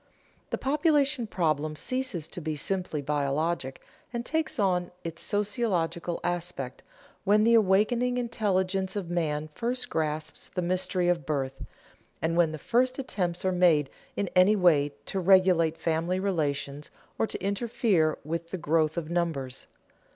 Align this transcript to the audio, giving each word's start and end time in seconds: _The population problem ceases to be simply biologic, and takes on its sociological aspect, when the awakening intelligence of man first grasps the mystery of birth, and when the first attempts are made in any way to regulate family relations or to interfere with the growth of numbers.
_The 0.49 0.57
population 0.57 1.27
problem 1.27 1.75
ceases 1.75 2.27
to 2.29 2.41
be 2.41 2.55
simply 2.55 3.03
biologic, 3.03 3.83
and 4.11 4.25
takes 4.25 4.57
on 4.57 4.89
its 5.03 5.21
sociological 5.21 6.19
aspect, 6.23 6.81
when 7.23 7.43
the 7.43 7.53
awakening 7.53 8.17
intelligence 8.17 8.95
of 8.95 9.11
man 9.11 9.47
first 9.49 9.91
grasps 9.91 10.49
the 10.49 10.63
mystery 10.63 11.07
of 11.07 11.27
birth, 11.27 11.63
and 12.19 12.35
when 12.35 12.51
the 12.51 12.57
first 12.57 12.97
attempts 12.97 13.45
are 13.45 13.51
made 13.51 13.91
in 14.17 14.27
any 14.35 14.55
way 14.55 14.95
to 15.05 15.19
regulate 15.19 15.77
family 15.77 16.19
relations 16.19 16.89
or 17.19 17.27
to 17.27 17.39
interfere 17.39 18.17
with 18.23 18.49
the 18.49 18.57
growth 18.57 18.97
of 18.97 19.11
numbers. 19.11 19.67